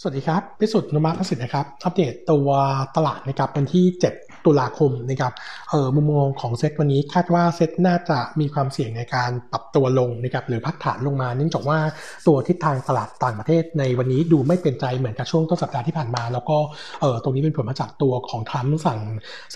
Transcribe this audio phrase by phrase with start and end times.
[0.00, 2.48] สวัสดีครับ พิสุทธิ์นุมาพสิทธิ์นะครับ อัปเดตตัว
[2.96, 3.84] ตลาดนะครับวันที่
[4.14, 5.32] 7 ตุลาคมนะครับ
[5.70, 11.78] เออมุมมองของเซ็ตวันนี้คาดว่าเซ็ตน่าจะมีความเสี่ยงในการปรับตัวลงนะครับหรือพักฐานลงมา เนื่องจากว่า
[12.26, 16.58] ตัวทิศทางตลาดต่างประเทศในวันนี้ดูไม่เป็นใจเหมือนกับช่วงต้นสัปดาห์ที่ผ่านมา แล้วก็
[17.00, 19.00] เออตรงนี้เป็นผลมาจากตัวของทรัมป์สั่ง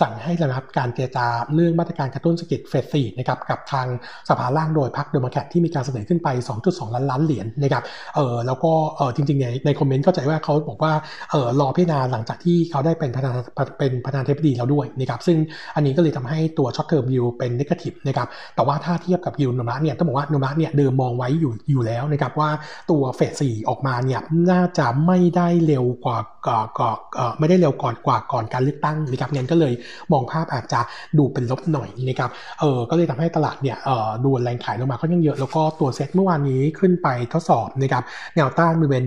[0.01, 3.87] สั่งให้ระงับการเจรจาเรื่องมาตรการกระตุ้นเศรษฐกิจเฟสสี่นะครับกับทาง
[4.29, 6.27] สภาล่างโดยพรรคเดโมแครตที่มีการเสนอขึ้นไป
[6.61, 7.83] 2.2 ล้านล้านเหรียญนะครับ
[8.15, 10.93] เออแล้วก็เออจริงๆในใน comment เข้าใจว่าเขาบอกว่า
[11.31, 13.33] เออรอพิจารณาหลังจากที่เขาได้เป็นประธาน
[13.79, 15.37] เป็นประธานาธิบดีแล้วด้วยนะครับซึ่ง
[15.75, 22.49] อันนี้ก็เลยทำให้ตัว short term view เป็น negative นะครับแต่ว่าถ้าเทียบกับยิวโนมูระเนี่ยต้องบอกว่าโนมูระเนี่ยเดิมมองไว้อยู่อยู่แล้วนะครับว่า
[22.91, 24.21] ตัวเฟสสี่ออกมาเนี่ย
[24.51, 26.17] น่าจะไม่ได้เร็วกว่า
[26.47, 26.89] ก่อก่อ
[27.39, 29.73] ไม่ได้เร็วก่อนกว่าก่อนการเลือกตั้งนะครับงั้นก็เลย
[30.11, 30.79] มองภาพอาจจะ
[31.17, 32.29] ดูเป็นลบหน่อยนะครับ
[32.59, 38.03] เออก็เลยทำให้ตลาดเนี่ยเออดูแรงขายลงมาค่อนข้างเยอะแล้วก็ตัวเซ็ตเมื่อวานนี้ขึ้นไปทดสอบนะครับ
[38.35, 39.03] แนวต้านบริเวณ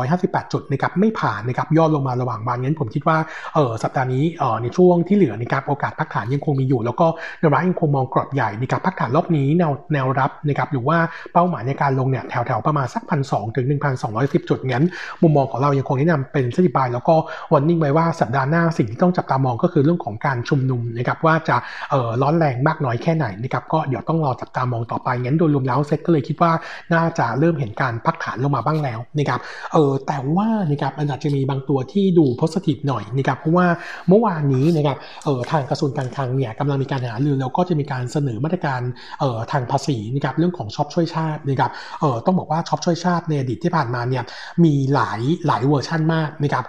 [0.00, 3.16] 1,258 จุดนะครับไม่ผ่านนะครับย่อลงมาระหว่างวันงั้นผมคิดว่า
[3.54, 7.06] เออสัปดาห์นี้เออในช่วงที่เหลือนะครับโอกาสพักฐานยังคงมีอยู่ แล้วก็
[7.40, 10.98] แนวรับยังคงมองกรอบใหญ่นะครับพักฐานรอบนี้แนวแนวรับนะครับหรือว่า
[11.32, 13.66] เป้าหมายในการลงเนี่ยแถวๆประมาณสักพันสองถึง
[14.08, 14.84] 1,210จุดงั้น
[15.22, 17.14] มุมมองของเรายังคงแนะนำเป็น selective buy แล้วก็
[17.52, 21.56] warning ไว้ว่าสัปดาห์หน้าสิ่งที่ต้องจับตามองก็คือเรื่องของการชุมนุมนะครับว่าจะ
[21.90, 26.52] เออร้อนแรงมากน้อยแค่ไหนนะครับก็เดี๋ยวต้องรอจับตามองต่อไปงั้นโดยรวมแล้วเซ็ตก็เลยคิดว่า
[26.94, 29.40] น่าจะเริ่มเห็นการพักฐานลงมาบ้างแล้วนะครับ
[29.72, 33.66] เออแต่ว่านะครับอันอาจจะมีบางตัวที่ดู positive หน่อยนะครับเพราะว่า
[34.08, 38.80] เมื่อวานนี้นะครับเออทางกระทรวงการคลังเนี่ยกำลังมีการหารือแล้วก็จะมีการเสนอมาตรการ
[39.20, 44.24] เอ่อทางภาษีนะครับเรื่องของช็อปช่วยชาตินะครับเออต้องบอกว่าช็อปช่วยชาติในอดีตที่ผ่านมาเนี่ย
[44.64, 46.64] มีหลายหลายเวอร์ชันมากนะครับ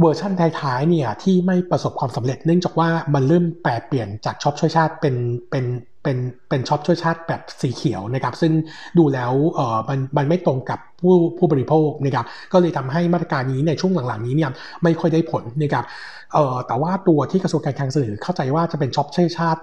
[0.00, 5.14] เวอร์ชันท้ายๆเนี่ยที่ไม่ประสบความสำเร็จเนื่องจากว่ามันเริ่มแปลเปลี่ยนจากช็อปช่วยชาติเป็น
[5.50, 5.64] เป็น
[6.02, 6.18] เป็น
[6.48, 8.52] เป็นช็อปช่วยชาติแบบสีเขียวนะครับซึ่ง
[8.98, 14.50] ดูแล้วเออมันมันไม่ตรงกับ ผู้ผู้บริโภคนะครับก็เลยทำให้มาตรการนี้ในช่วงหลังๆนี้เนี่ย
[14.82, 15.86] ไม่ค่อยได้ผลนะครับ
[16.34, 19.60] เอ่อแต่ว่าตัวที่กระทรวงการคลังเสนอเข้าใจว่าจะเป็นช็อปช่วยชาติ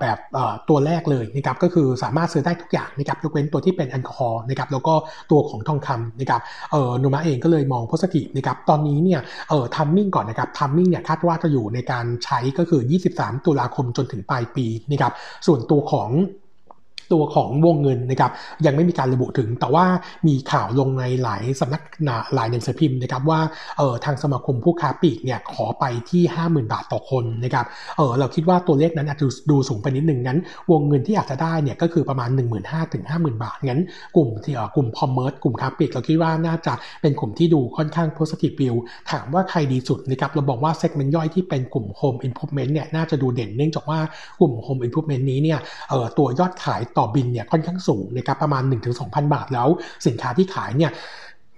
[0.00, 0.18] แบบ
[0.68, 4.94] ตัวแรกเลยนะครับก็คือสามารถซื้อได้ทุกอย่างนะครับยกเว้นตัวที่เป็นแอลกอฮอล์นะครับแล้วก็
[5.30, 6.40] ตัวของทองคำนะครับ
[6.72, 12.80] เอ่อโนมูระเองก็เลยมอง positive นะครับตอนนี้เนี่ยเอ่อ timing ก่อนนะครับ timing เนี่ยคาดว่าจะอยู่ในการใช้ก็คือ
[13.14, 15.12] 23 ตุลาคมจนถึงปลายปีนะครับ
[15.46, 16.10] ส่วนตัวของ
[17.12, 18.30] ตัวของวงเงินนะครับ
[18.66, 19.84] ยังไม่มีการระบุถึง แต่ว่า
[20.26, 21.82] มีข่าวลงในหลายสำนัก
[22.34, 23.40] หลายหนังสือพิมพ์นะครับว่า
[23.78, 27.66] เออทางสมาคมผู้ค้าปลีกเนี่ยขอไปที่ 50,000 บาทต่อคนนะครับ
[27.96, 30.38] เออเราคิดว่าตัวเลขนั้นอาจจะดูสูงไปนิดหนึ่งงั้น
[30.70, 33.82] วงเงินที่อาจจะได้เนี่ยก็คือประมาณ 1 5 0 0 0ถึง50,000 บาท งั้น
[34.16, 38.74] กลุ่มที่กลุ่ม commerce กลุ่มค้าปลีกเราคิดว่าน่าจะเป็นกลุ่มที่ดูค่อนข้าง positive view
[39.10, 43.98] ถามว่าใครดีสุดนะครับเราบอกว่า segment ย่อยที่เป็นกลุ่ม home improvement เนี่ยน่าจะดูเด่นเนื่องจากว่า
[44.40, 45.58] กลุ่ม home improvement นี้เนี่ย
[45.90, 48.62] เออตัวยอดขายต่อบิลเนี่ยค่อนข้างสูงนะครับประมาณ
[48.98, 49.68] 1-2,000 บาทแล้ว
[50.06, 50.92] สินค้าที่ขายเนี่ย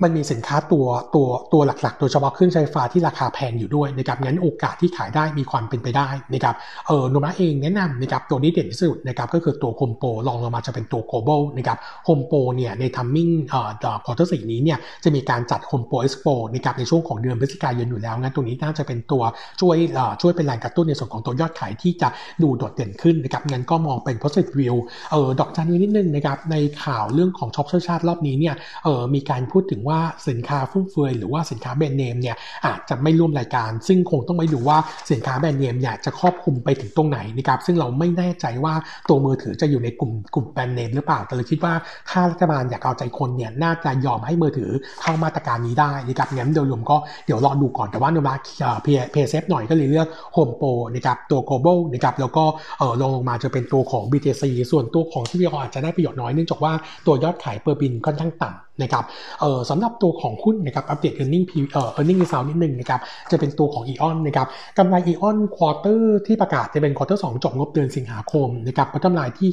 [0.03, 6.55] มันมีสินค้าตัวตัวตัวหลักๆ โดยเฉพาะเครื่องใช้ไฟฟ้าที่ราคาแพงอยู่ด้วยนะครับงั้นโอกาสที่ขายได้มีความเป็นไปได้นะครับ
[6.87, 13.61] เออโนมูระเองแนะนำนะครับตัวนี้เด่นที่สุดนะครับก็คือตัวโฮมโปรลองลงมาจะเป็นตัวโกลบอลนะครับโฮมโปรเนี่ยใน timing เอ่
[13.95, 19.23] อ quarter สี่นี้เนี่ยจะมีการจัดโฮมโปรเอ็กซ์โปนะครับในช่วงของเดือนพฤศจิกายนอยู่แล้วงั้นตัวนี้น่าจะเป็นตัว
[19.61, 22.09] ช่วยเอ่อช่วยเป็นแรงกระตุ้นในส่วนของตัวยอดขายที่จะ
[22.43, 24.77] ดูโดดเด่นขึ้นนะครับงั้นก็มองเป็น positive view
[25.13, 32.37] เออดอกจันนิดนึงนะครับในข่าวเรื่องของช็อปชาติรอบนี้เนี่ยเออมีการพูดถึงว่าว่าสินค้าฟุ่มเฟือยหรือว่าสินค้าแบรนด์เนมเนี่ย
[32.67, 34.79] อาจจะไม่ร่วมรายการ ซึ่งคงต้องไปดูว่า
[35.11, 38.75] สินค้าแบรนด์เนมเนี่ยจะครอบคลุมไปถึงตรงไหนนะครับซึ่งเราไม่แน่ใจว่า
[39.09, 41.75] ตัวมือถือจะอยู่ในกลุ่มกลุ่มแบรนด์เนมหรือเปล่าแต่เราคิดว่า
[42.11, 44.71] ถ้ารัฐบาลอยากเอาใจคนเนี่ยน่าจะยอมให้มือถือ
[45.03, 46.97] เข้ามาตรการนี้ได้นะครับงั้นโดยรวมก็
[47.27, 48.35] เดี๋ยวรอดูก่อนแต่ว่าโนมู
[48.83, 52.45] ระ play safe หน่อยก็เลยเลือกโฮมโปรนะครับตัว global นะครับแล้วก็
[52.79, 56.73] เออลงลงมาจะเป็นตัวของ BTC ส่วนตัวของที่วีอาจจะได้ประโยชน์น้อยเนื่องจากว่า
[57.07, 59.05] ตัวยอดขาย per bill ค่อนข้างต่ำนะครับ
[59.41, 64.47] เออสำำหรับตัวของหุ้นนะครับอัปเดต earning เอ่อ earning result นิดนึงนะครับจะเป็นตัวของ AEON นะครับ
[64.79, 69.51] กำไร AEON quarter ที่ประกาศจะเป็น quarter 2จบงบเดือนสิงหาคมนะครับ bottom line ที่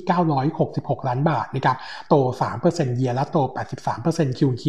[0.53, 1.77] 966 ล้านบาทนะครับ
[2.09, 2.15] โต
[2.55, 3.37] 3%เยียและโต
[3.87, 4.65] 83% QQ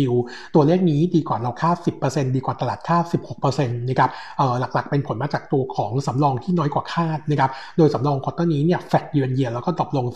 [0.55, 1.77] ตัวเลขนี้ดีกว่าเราคาด
[2.07, 3.05] 10%ดีกว่าตลาดคาด
[3.43, 10.07] 16%นะครับเออหลักๆ เป็นผลมาจากตัวของสำรองที่น้อยกว่าคาดนะครับโดยสำรอง quarter นี้เนี่ย flat year on year แล้วก็ drop ลง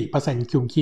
[0.00, 0.74] 34% QQ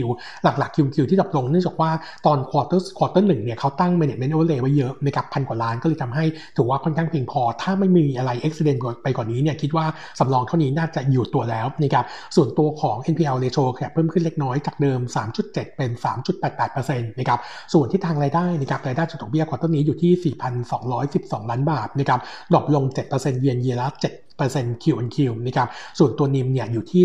[0.43, 1.91] หลักๆ QQ ที่ drop ลงเนื่องจากว่า
[2.27, 6.25] ตอน quarter quarter หนึ่งเนี่ยเขาตั้ง management overlay ไว้เยอะนะครับพันกว่าล้านก็เลยทำให้
[6.57, 9.87] ถือว่าค่อนข้างเพียงพอ ถ้าไม่มีอะไร accident ไปกว่านี้เนี่ยคิดว่า
[10.19, 12.05] สำรองเท่านี้น่าจะอยู่ตัวแล้วนะครับ
[12.37, 15.01] ส่วนตัวของ NPL ratio เพิ่มขึ้นเล็กน้อยจากเดิม
[15.39, 15.91] 3.7 เป็น
[16.55, 17.39] 3.88%นะครับ
[17.73, 20.35] ส่วนที่ทางรายได้นะครับรายได้จากดอกเบี้ย quarter นี้อยู่ที่
[20.83, 22.21] 4,212 ล้านบาทนะครับ
[22.53, 24.29] drop ลง 7% year on year และ7
[24.83, 25.17] Q on Q
[25.47, 25.69] นะครับ
[25.99, 27.03] ส่วนตัว NIM เนี่ยอยู่ที่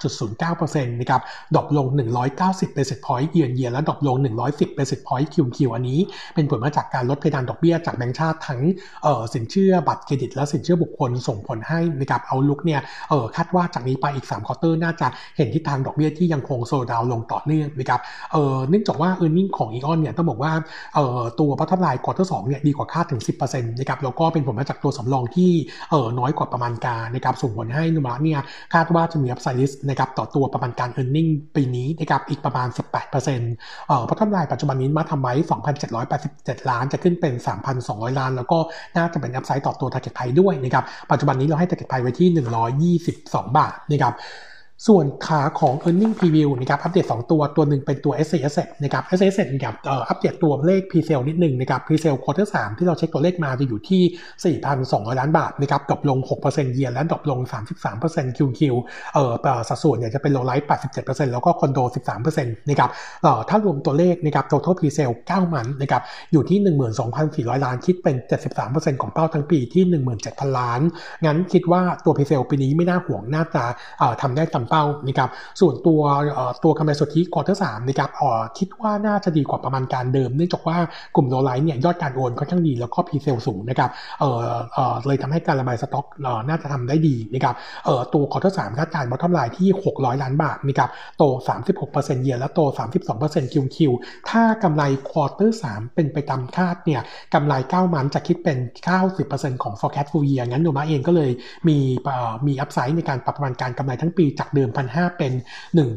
[0.00, 1.20] 19.09%นะครับ
[1.54, 1.86] ดรอปลง
[2.32, 4.16] 190 basis point เยือนเยียและดรอปลง
[4.46, 6.00] 110 basis point Q คิวอันนี้
[6.34, 8.60] เป็นผลมาจากการลดเพดานดอกเบี้ยจากแบงก์ชาติทั้ง
[9.34, 12.80] สินเชื่อบัตรเครดิต และสินเชื่อบุคคลส่งผลให้นะครับ outlook เนี่ย
[13.36, 15.06] คาดว่าจากนี้ไปอีก3 quarter น่าจะ
[15.36, 18.00] เห็นทิศทางดอกเบี้ยที่ยังคง slow down ลงต่อเนื่องนะครับ
[18.68, 20.52] เนื่องจากว่า e a r n i n g ของอีออนเนี่ยต้องบอกว่า
[21.40, 28.40] ตัว bottom line quarter 2 เนี่ยดีกว่าคาดถึง 10%นะครับแล้วก็เป็นผลมาจากตัวสำรองที่น้อยกว่าประมาณการนะครับส่งผลให้โนมูระเนี่ย
[28.74, 32.68] คาดว่าจะมี upside risk นะครับต่อตัวประมาณการ e a r n i n g ปีนี้นะครับอีกประมาณ
[33.08, 35.34] 18%เออ bottom line ปัจจุบันนี้มาทำไว้
[36.24, 37.34] 2,787 ล้านจะขึ้นเป็น
[37.76, 38.58] 3,200 ล้าน แล้วก็
[38.96, 44.14] น่าจะเป็น upside ต่อตัว target price ด้วยนะครับปัจจุบันนี้เราให้ target price ไว้ที่ 122 บาทนะครับ
[44.88, 49.38] ส่วนขาของ e a r n i n g preview นะครับอัปเดต 2 ตัวตัวหนึ่งเป็นตัว SC นะครับ SC
[49.54, 49.74] นะครับ
[50.08, 54.56] อัปเดตตัวเลข Pre-sale นิดหนึ่งนะครับ Pre-sale quarter 3 ที่เราเช็คตัวเลขมาจะอยู่ที่
[54.86, 57.40] 4,200 ล้านบาทนะครับ drop ลง 6% year และ drop ลง
[57.88, 58.60] 33% QQ
[59.14, 59.24] เอ่
[59.58, 60.68] อสัดส่วนเนี่ยจะเป็น low-rise
[60.98, 61.78] 87%แล้วก็คอนโด
[62.24, 62.90] 13%นะครับ
[63.22, 66.58] เอ่อถ้ารวมตัวเลขนะครับ total Pre-sale 9 month นะครับอยู่ที่
[67.12, 68.16] 12,400 ล้านคิดเป็น
[68.58, 69.84] 73%ของเป้าทั้งปีที่
[70.20, 70.80] 17,000 ล้าน
[71.24, 73.64] งั้นคิดว่าตัว Pre-sale ปีนี้ไม่น่าห่วงน่าจะ
[74.22, 75.30] ทำได้ตามเป้านะครับ
[75.60, 76.00] ส่วนตัว
[76.64, 78.10] ตัวกำไรสุทธิ quarter สามนะครับ
[78.58, 80.76] คิดว่าน่าจะดีกว่าประมาณการเดิม เนื่องจากว่า
[81.14, 83.90] กลุ่ม low-rise เนี่ยยอดการโอนค่อนข้างดีแล้วก็ presale สูงนะครับ
[84.20, 84.40] เออ
[84.74, 86.06] เออเลยทำให้การระบายสต็อก
[86.48, 91.22] น่าจะทำได้ดีนะครับเออตัว quarter สามคาดการณ์ bottom line ที่ 600 ล้านบาทนะครับโต
[91.78, 92.60] 36% year และโต
[93.06, 93.92] 32% QQ
[94.30, 97.02] ถ้ากำไร quarter สามเป็นไปตามคาดเนี่ย
[97.34, 98.58] กำไร9 month จะคิดเป็น
[99.10, 101.30] 90%ของ forecast full year งั้นโนมูระเองก็เลย
[101.68, 101.78] มี
[102.46, 105.32] มีอัพไซด์ในการปรับประมาณการกำไรทั้งปีจากเดิม 1,500 เป็น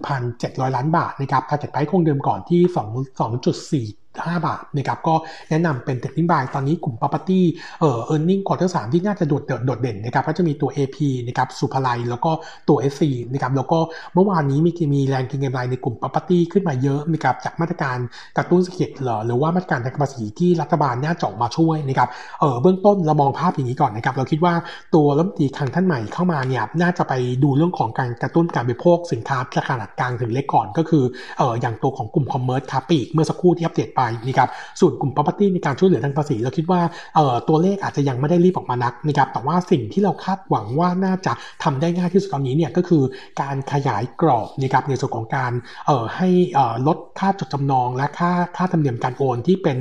[0.06, 5.16] 1,700 ล้านบาทนะครับ target price คงเดิมก่อนที่ 2 2.4 5 บาทนะครับก็
[5.50, 7.42] แนะนำเป็นเทคนิคบายตอนนี้กลุ่ม property
[7.80, 10.98] เอ่อ earning quarter 3ที่น่าจะโดดโดดเด่นนะครับก็จะมีตัว AP
[11.28, 12.32] นะครับสุภาลัยแล้วก็
[12.70, 13.04] ตัว SC
[13.34, 13.80] นะครับแล้วก็
[14.14, 17.98] เมื่อวานนี้มีมีแรงกินกำไรในกลุ่ม property ขึ้นมาเยอะนะครับจากมาตรการ
[18.38, 18.90] กระตุ้นเศรษฐกิจ
[19.26, 22.10] หรือว่ามาตรการทางภาษีที่รัฐบาลน่าจะออกมาช่วยนะครับ
[22.40, 24.54] เออเบื้องต้นเรามองภาพอย่างนี้ก่อนนะครับเราคิดว่า
[24.96, 27.14] ตัวรัฐมนตรีคลังท่านใหม่เข้ามาเนี่ยน่าจะไป
[27.44, 31.04] ดูเรื่องของการกระตุ้นการบริโภคสินค้าราคาขนาดกลางถึงเล็กก่อนก็คือ
[31.38, 34.50] เอออย่างตัวของกลุ่มคอมเมอร์สคาปีกเมื่อสักครู่ที่อัปเดตไปนะครับ
[34.80, 36.82] ส่วนกลุ่ม property ในการช่วยเหลือทางภาษี เราคิดว่า
[37.16, 41.34] เอ่อตัวเลขอาจจะยังไม่ได้รีบออกมานักนะครับแต่ว่าสิ่งที่เราคาดหวังว่าน่าจะ
[41.64, 43.04] ทำได้ง่ายที่สุดตอนนี้เนี่ยก็คือ
[43.42, 45.52] การขยายกรอบนะครับในส่วนของการ
[45.88, 49.78] เอ่อให้เอ่อลดค่าจดจำนอง และค่าค่าธรรมเนียมการโอนที่เป็น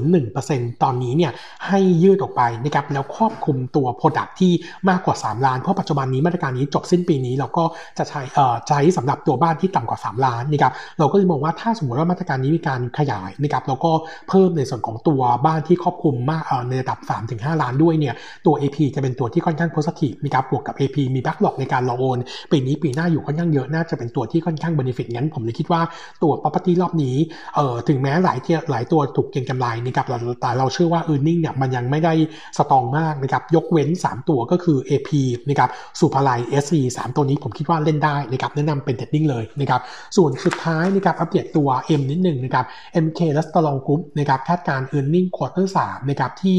[0.00, 1.32] 0.01%ตอนนี้เนี่ย
[1.66, 4.52] ให้ยืดออกไปนะครับแล้วครอบคลุมตัว Product ที่
[4.88, 7.64] มากกว่า 3 ล้าน เพราะปัจจุบันนี้มาตรการนี้จบสิ้นปีนี้เราก็
[7.98, 13.92] จะใช้เอ่อใช้สำหรับตัวบ้านที่ต่ำกว่า 3 ล้านนะครับเราก็เลยมองว่าถ้าสมมติว่ามาตรการนี้มีการขยายนะครับแล้วก็
[14.28, 16.98] เพิ่มในส่วนของตัวบ้านที่ครอบคลุมมากในระดับ
[17.30, 18.14] 3-5 ล้านด้วยเนี่ย
[18.46, 22.18] ตัว AP จะเป็นตัวที่ค่อนข้าง positive นะครับบวกกับ AP มี backlog ในการรอโอน
[22.50, 25.82] ปีนี้ปีหน้าอยู่ค่อนข้างเยอะน่าจะเป็นตัวที่ค่อนข้าง benefit งั้นผมเลยคิดว่า
[26.22, 27.16] ตัว property รอบนี้
[27.56, 30.06] เอ่อถึงแม้หลายเที่หลายตัวถูกเก็งกำไรนะครับ
[30.40, 32.12] แต่เราเชื่อว่า e a r n i n g เนี่ยมันยังไม่ได้
[32.58, 35.10] strong มากนะครับยกเว้น 3 ตัวก็คือ AP
[35.48, 35.70] นะครับ
[36.00, 39.80] ศุภาลัย SC 3 ตัวนี้ผมคิดว่าเล่นได้นะครับแนะนำเป็น trading เลยนะครับ
[40.16, 41.68] ส่วนสุดท้ายนะครับอัปเดตตัว
[42.00, 42.64] M นิดหนึ่งนะครับ
[43.04, 46.58] MK Restaurant Group นะครับคาดการ e a r n i n g ควอเตอร์3นะครับที่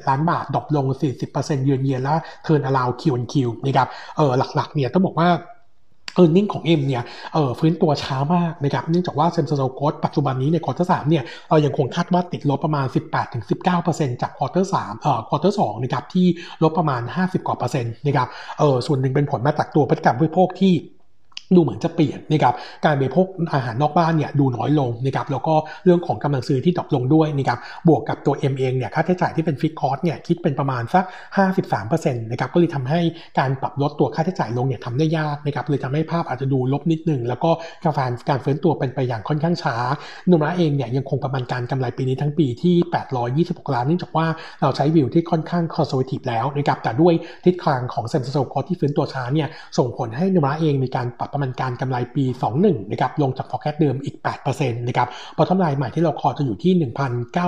[0.00, 0.86] 327 ล้านบาท drop ลง
[1.26, 5.30] 40% year on year และ turnaround QQ นะครับเออหลักๆเนี่ยต้องบอกว่า
[6.14, 7.02] earning ของ M เนี่ย
[7.34, 12.86] เออฟื้นตัวช้ามากนะครับเนื่องจากว่า same store growth ปัจจุบันนี้ใน quarter สามเนี่ยเรายังคงคาดว่าติดลบประมาณ
[13.54, 16.26] 18-19%จาก quarter สามเอ่อ quarter สองนะครับที่
[16.62, 20.72] ลบประมาณ 50กว่าเปอร์เซ็นต์นะครับเออส่วนหนึ่งเป็นผลมาจากตัวพฤติกรรมผู้บริโภคที่
[21.54, 27.58] ดูเหมือนจะเปลี่ยนนะครับการบริโภคอาหารนอกบ้านเนี่ยดูน้อยลงนะครับแล้วก็เรื่องของกำลังซื้อที่ drop ลงด้วยนะครับ
[27.88, 31.04] บวกกับตัว M เองเนี่ยค่าใช้จ่ายที่เป็นฟิกคอร์สเนี่ยคิดเป็นประมาณสัก
[31.62, 33.00] 53%นะครับก็เลยทำให้
[33.38, 37.50] การปรับลดตัวค่าใช้จ่ายลงเนี่ยทำได้ยากนะครับเลยทำให้ภาพอาจจะดูลบนิดนึง แล้วก็
[37.98, 39.76] การการฟื้นตัวเป็นไปอย่างค่อนข้างช้า
[40.30, 42.74] โนมูระเองเนี่ยยังคงประมาณการกำไรปีนี้ทั้งปีที่
[43.64, 44.26] 826 ล้านเนื่องจากว่า
[44.62, 49.48] เราใช้วิวที่ค่อนข้าง conservative แล้วนะครับแต่ด้วยทิศทางของ same store growth ที่ฟื้นตัวช้าเนี่ย
[49.78, 52.24] ส่งผลให้โนมูระเองมีการปรับประมาณการกำไรปี
[52.58, 56.72] 21นะครับลงจาก forecast เดิมอีก8%นะครับ bottom line ใหม่ที่เราคอจะอยู่ที่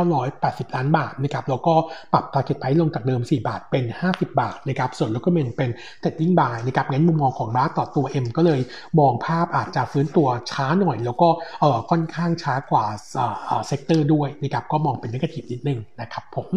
[0.00, 1.75] 1,980 ล้านบาทนะครับแล้วก็
[2.12, 5.71] ปรับ target price ลงจากเดิม 4 บาทเป็น 50 บาทนะครับส่วนล้วก็เป็นเป็น
[6.02, 8.61] trading buy นะครับงั้นมุมมองของเราต่อตัว M ก็เลย
[8.99, 11.28] มองภาพอาจจะฟื้นตัวช้าหน่อย แล้วก็
[11.61, 16.49] เออค่อนข้างช้ากว่าเอ่อ sector ด้วยนะครับก็มองเป็น negative นิดนึงนะครับผม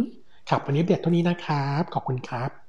[0.50, 2.69] ครับวันนี้เด็ดเท่านี้นะครับ ขอบคุณครับ